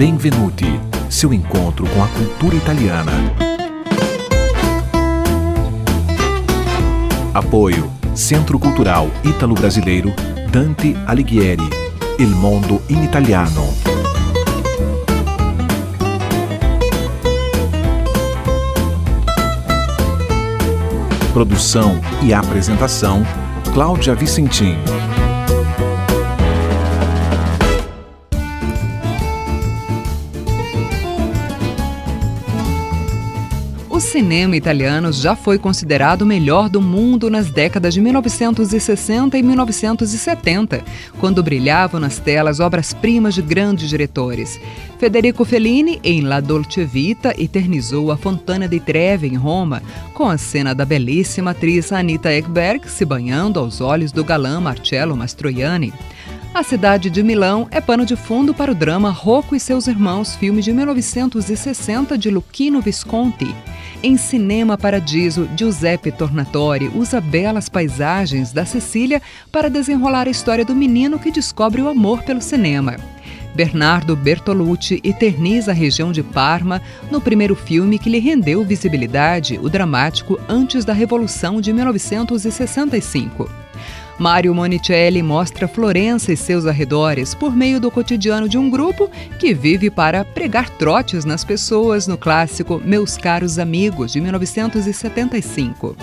Benvenuti, 0.00 0.80
seu 1.10 1.30
encontro 1.30 1.86
com 1.90 2.02
a 2.02 2.08
cultura 2.08 2.56
italiana. 2.56 3.12
Apoio 7.34 7.92
Centro 8.14 8.58
Cultural 8.58 9.10
Ítalo-Brasileiro 9.22 10.10
Dante 10.50 10.96
Alighieri. 11.06 11.68
Il 12.18 12.28
mondo 12.28 12.80
in 12.88 13.04
italiano. 13.04 13.62
Produção 21.34 22.00
e 22.22 22.32
apresentação 22.32 23.22
Cláudia 23.74 24.14
Vicentim. 24.14 24.78
Cinema 34.10 34.56
italiano 34.56 35.12
já 35.12 35.36
foi 35.36 35.56
considerado 35.56 36.22
o 36.22 36.26
melhor 36.26 36.68
do 36.68 36.80
mundo 36.80 37.30
nas 37.30 37.48
décadas 37.48 37.94
de 37.94 38.00
1960 38.00 39.38
e 39.38 39.42
1970, 39.42 40.82
quando 41.20 41.40
brilhavam 41.44 42.00
nas 42.00 42.18
telas 42.18 42.58
obras-primas 42.58 43.34
de 43.34 43.42
grandes 43.42 43.88
diretores. 43.88 44.60
Federico 44.98 45.44
Fellini, 45.44 46.00
em 46.02 46.22
La 46.22 46.40
Dolce 46.40 46.84
Vita, 46.84 47.32
eternizou 47.40 48.10
a 48.10 48.16
Fontana 48.16 48.66
di 48.66 48.80
Trevi, 48.80 49.28
em 49.28 49.36
Roma, 49.36 49.80
com 50.12 50.28
a 50.28 50.36
cena 50.36 50.74
da 50.74 50.84
belíssima 50.84 51.52
atriz 51.52 51.92
Anita 51.92 52.32
Ekberg 52.32 52.90
se 52.90 53.04
banhando 53.04 53.60
aos 53.60 53.80
olhos 53.80 54.10
do 54.10 54.24
galã 54.24 54.60
Marcello 54.60 55.16
Mastroianni. 55.16 55.92
A 56.52 56.64
cidade 56.64 57.08
de 57.10 57.22
Milão 57.22 57.68
é 57.70 57.80
pano 57.80 58.04
de 58.04 58.16
fundo 58.16 58.52
para 58.52 58.72
o 58.72 58.74
drama 58.74 59.08
Rocco 59.08 59.54
e 59.54 59.60
seus 59.60 59.86
irmãos, 59.86 60.34
filme 60.34 60.60
de 60.60 60.72
1960 60.72 62.18
de 62.18 62.28
Luchino 62.28 62.80
Visconti. 62.80 63.54
Em 64.02 64.16
Cinema 64.16 64.76
Paradiso, 64.76 65.48
Giuseppe 65.56 66.10
Tornatori 66.10 66.90
usa 66.92 67.20
belas 67.20 67.68
paisagens 67.68 68.52
da 68.52 68.66
Sicília 68.66 69.22
para 69.52 69.70
desenrolar 69.70 70.26
a 70.26 70.30
história 70.30 70.64
do 70.64 70.74
menino 70.74 71.20
que 71.20 71.30
descobre 71.30 71.82
o 71.82 71.88
amor 71.88 72.24
pelo 72.24 72.42
cinema. 72.42 72.96
Bernardo 73.54 74.16
Bertolucci 74.16 75.00
eterniza 75.04 75.70
a 75.70 75.74
região 75.74 76.10
de 76.10 76.22
Parma 76.22 76.82
no 77.12 77.20
primeiro 77.20 77.54
filme 77.54 77.96
que 77.96 78.10
lhe 78.10 78.18
rendeu 78.18 78.64
visibilidade, 78.64 79.56
o 79.62 79.68
dramático 79.68 80.38
Antes 80.48 80.84
da 80.84 80.92
Revolução 80.92 81.60
de 81.60 81.72
1965. 81.72 83.69
Mário 84.20 84.54
Monicelli 84.54 85.22
mostra 85.22 85.66
Florença 85.66 86.30
e 86.30 86.36
seus 86.36 86.66
arredores 86.66 87.34
por 87.34 87.56
meio 87.56 87.80
do 87.80 87.90
cotidiano 87.90 88.46
de 88.50 88.58
um 88.58 88.68
grupo 88.68 89.10
que 89.38 89.54
vive 89.54 89.88
para 89.88 90.26
pregar 90.26 90.68
trotes 90.68 91.24
nas 91.24 91.42
pessoas 91.42 92.06
no 92.06 92.18
clássico 92.18 92.82
Meus 92.84 93.16
Caros 93.16 93.58
Amigos, 93.58 94.12
de 94.12 94.20
1975. 94.20 95.96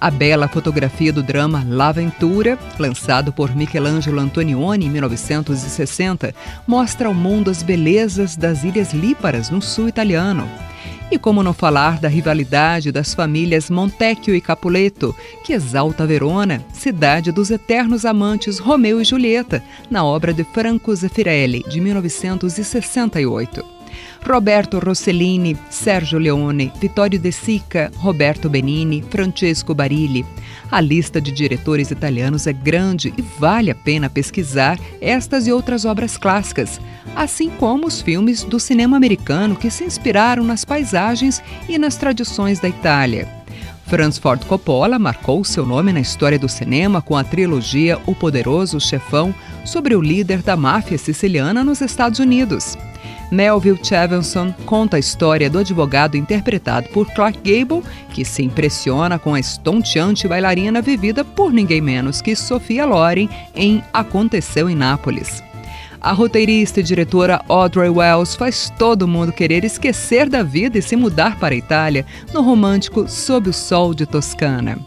A 0.00 0.10
bela 0.10 0.48
fotografia 0.48 1.12
do 1.12 1.22
drama 1.22 1.62
La 1.68 1.92
Ventura, 1.92 2.58
lançado 2.78 3.30
por 3.30 3.54
Michelangelo 3.54 4.20
Antonioni 4.20 4.86
em 4.86 4.88
1960, 4.88 6.34
mostra 6.66 7.08
ao 7.08 7.14
mundo 7.14 7.50
as 7.50 7.62
belezas 7.62 8.36
das 8.36 8.64
Ilhas 8.64 8.94
Líparas, 8.94 9.50
no 9.50 9.60
sul 9.60 9.86
italiano. 9.86 10.48
E 11.10 11.18
como 11.18 11.42
não 11.42 11.52
falar 11.52 11.98
da 11.98 12.08
rivalidade 12.08 12.92
das 12.92 13.12
famílias 13.12 13.68
Montecchio 13.68 14.32
e 14.32 14.40
Capuleto, 14.40 15.14
que 15.44 15.52
exalta 15.52 16.06
Verona, 16.06 16.64
cidade 16.72 17.32
dos 17.32 17.50
eternos 17.50 18.04
amantes 18.04 18.60
Romeu 18.60 19.00
e 19.00 19.04
Julieta, 19.04 19.60
na 19.90 20.04
obra 20.04 20.32
de 20.32 20.44
Franco 20.44 20.94
Zeffirelli, 20.94 21.64
de 21.68 21.80
1968. 21.80 23.79
Roberto 24.26 24.78
Rossellini, 24.78 25.56
Sérgio 25.68 26.18
Leone, 26.18 26.72
Vittorio 26.80 27.18
De 27.18 27.32
Sica, 27.32 27.90
Roberto 27.96 28.48
Benini, 28.48 29.02
Francesco 29.08 29.74
Barilli. 29.74 30.24
A 30.70 30.80
lista 30.80 31.20
de 31.20 31.32
diretores 31.32 31.90
italianos 31.90 32.46
é 32.46 32.52
grande 32.52 33.12
e 33.16 33.22
vale 33.22 33.70
a 33.70 33.74
pena 33.74 34.08
pesquisar 34.08 34.78
estas 35.00 35.46
e 35.46 35.52
outras 35.52 35.84
obras 35.84 36.16
clássicas, 36.16 36.80
assim 37.16 37.50
como 37.50 37.86
os 37.86 38.00
filmes 38.00 38.44
do 38.44 38.60
cinema 38.60 38.96
americano 38.96 39.56
que 39.56 39.70
se 39.70 39.84
inspiraram 39.84 40.44
nas 40.44 40.64
paisagens 40.64 41.42
e 41.68 41.78
nas 41.78 41.96
tradições 41.96 42.60
da 42.60 42.68
Itália. 42.68 43.40
Franz 43.90 44.18
Ford 44.18 44.44
Coppola 44.44 45.00
marcou 45.00 45.42
seu 45.42 45.66
nome 45.66 45.92
na 45.92 45.98
história 45.98 46.38
do 46.38 46.48
cinema 46.48 47.02
com 47.02 47.16
a 47.16 47.24
trilogia 47.24 47.98
O 48.06 48.14
Poderoso 48.14 48.78
Chefão 48.78 49.34
sobre 49.64 49.96
o 49.96 50.00
líder 50.00 50.42
da 50.42 50.56
máfia 50.56 50.96
siciliana 50.96 51.64
nos 51.64 51.80
Estados 51.80 52.20
Unidos. 52.20 52.78
Melville 53.30 53.78
Chevenson 53.82 54.52
conta 54.66 54.96
a 54.96 55.00
história 55.00 55.48
do 55.48 55.58
advogado 55.58 56.16
interpretado 56.16 56.88
por 56.88 57.06
Clark 57.12 57.38
Gable, 57.44 57.82
que 58.12 58.24
se 58.24 58.42
impressiona 58.42 59.18
com 59.18 59.34
a 59.34 59.40
estonteante 59.40 60.26
bailarina 60.26 60.82
vivida 60.82 61.24
por 61.24 61.52
ninguém 61.52 61.80
menos 61.80 62.20
que 62.20 62.34
Sofia 62.34 62.84
Loren 62.84 63.28
em 63.54 63.82
Aconteceu 63.92 64.68
em 64.68 64.74
Nápoles. 64.74 65.42
A 66.00 66.12
roteirista 66.12 66.80
e 66.80 66.82
diretora 66.82 67.44
Audrey 67.46 67.90
Wells 67.90 68.34
faz 68.34 68.72
todo 68.78 69.06
mundo 69.06 69.32
querer 69.32 69.64
esquecer 69.64 70.30
da 70.30 70.42
vida 70.42 70.78
e 70.78 70.82
se 70.82 70.96
mudar 70.96 71.38
para 71.38 71.54
a 71.54 71.58
Itália 71.58 72.06
no 72.32 72.40
romântico 72.40 73.06
Sob 73.06 73.50
o 73.50 73.52
Sol 73.52 73.92
de 73.92 74.06
Toscana. 74.06 74.78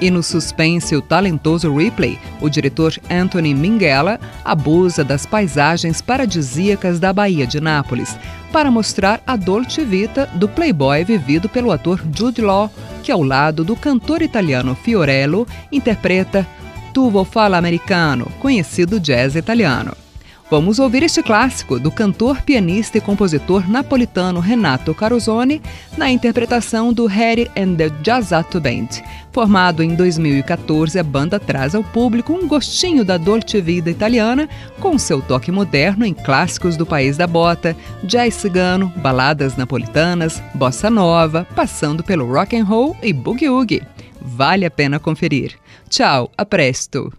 E 0.00 0.10
no 0.10 0.22
suspense, 0.22 0.94
o 0.94 1.00
talentoso 1.00 1.74
Ripley, 1.74 2.18
o 2.40 2.50
diretor 2.50 2.94
Anthony 3.08 3.54
Minghella, 3.54 4.20
abusa 4.44 5.02
das 5.02 5.24
paisagens 5.24 6.02
paradisíacas 6.02 7.00
da 7.00 7.12
Baía 7.12 7.46
de 7.46 7.60
Nápoles 7.60 8.16
para 8.52 8.70
mostrar 8.70 9.20
a 9.26 9.36
dolce 9.36 9.84
vita 9.84 10.26
do 10.34 10.48
playboy 10.48 11.04
vivido 11.04 11.48
pelo 11.48 11.72
ator 11.72 12.00
Jude 12.14 12.42
Law, 12.42 12.70
que 13.02 13.10
ao 13.12 13.22
lado 13.22 13.64
do 13.64 13.76
cantor 13.76 14.22
italiano 14.22 14.74
Fiorello 14.74 15.46
interpreta 15.70 16.46
Tuvo 16.92 17.24
Fala 17.24 17.58
Americano, 17.58 18.26
conhecido 18.40 18.98
jazz 18.98 19.34
italiano. 19.34 20.05
Vamos 20.48 20.78
ouvir 20.78 21.02
este 21.02 21.24
clássico 21.24 21.80
do 21.80 21.90
cantor, 21.90 22.40
pianista 22.42 22.96
e 22.96 23.00
compositor 23.00 23.68
napolitano 23.68 24.38
Renato 24.38 24.94
Carosone 24.94 25.60
na 25.98 26.08
interpretação 26.08 26.92
do 26.92 27.06
Harry 27.06 27.50
and 27.56 27.74
the 27.74 27.90
Jazzato 28.00 28.60
Band. 28.60 28.86
Formado 29.32 29.82
em 29.82 29.96
2014, 29.96 31.00
a 31.00 31.02
banda 31.02 31.40
traz 31.40 31.74
ao 31.74 31.82
público 31.82 32.32
um 32.32 32.46
gostinho 32.46 33.04
da 33.04 33.18
dolce 33.18 33.60
vida 33.60 33.90
italiana 33.90 34.48
com 34.78 34.96
seu 34.96 35.20
toque 35.20 35.50
moderno 35.50 36.06
em 36.06 36.14
clássicos 36.14 36.76
do 36.76 36.86
país 36.86 37.16
da 37.16 37.26
bota, 37.26 37.76
jazz 38.04 38.34
cigano, 38.34 38.92
baladas 38.98 39.56
napolitanas, 39.56 40.40
bossa 40.54 40.88
nova, 40.88 41.44
passando 41.56 42.04
pelo 42.04 42.32
rock 42.32 42.56
and 42.56 42.64
roll 42.64 42.96
e 43.02 43.12
boogie-woogie. 43.12 43.82
Vale 44.22 44.64
a 44.64 44.70
pena 44.70 45.00
conferir. 45.00 45.54
Tchau, 45.88 46.30
a 46.38 46.44
presto! 46.44 47.12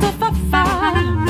fa 0.00 0.10
fa 0.20 0.32
fa. 0.50 1.27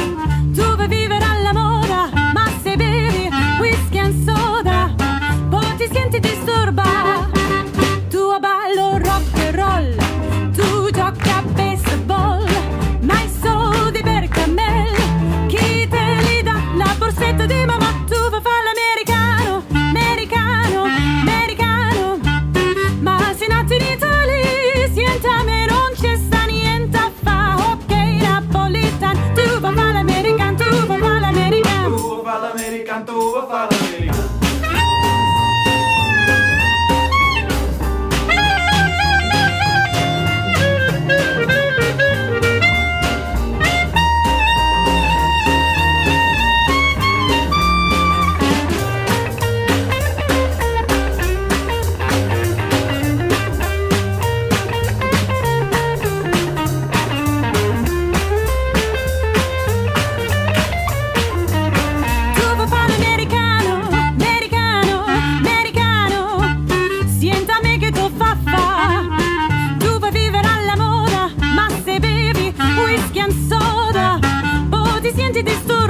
gente 75.28 75.42
disturbia 75.42 75.87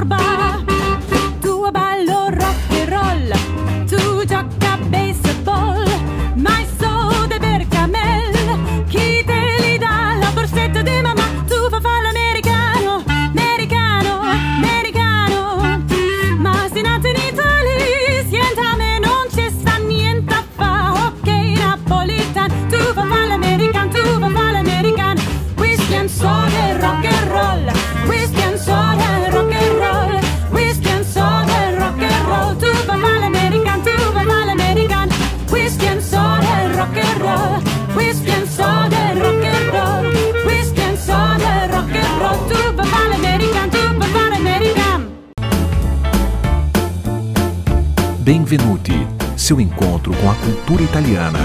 cultura 50.49 50.83
italiana. 50.83 51.39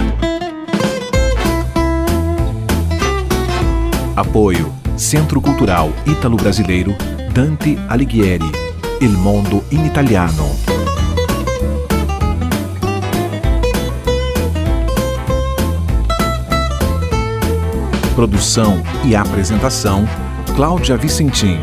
Apoio 4.15 4.73
Centro 4.95 5.41
Cultural 5.41 5.91
Ítalo-Brasileiro 6.05 6.95
Dante 7.33 7.77
Alighieri. 7.89 8.49
Il 9.01 9.09
mondo 9.09 9.61
in 9.71 9.85
italiano. 9.85 10.45
Produção 18.15 18.81
e 19.03 19.17
apresentação 19.17 20.07
Cláudia 20.55 20.95
Vicentim. 20.95 21.59